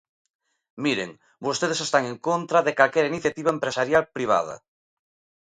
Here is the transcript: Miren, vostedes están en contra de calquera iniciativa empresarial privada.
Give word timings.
Miren, 0.85 1.11
vostedes 1.45 1.79
están 1.87 2.03
en 2.11 2.17
contra 2.27 2.59
de 2.65 2.75
calquera 2.79 3.11
iniciativa 3.13 3.53
empresarial 3.57 4.03
privada. 4.15 4.55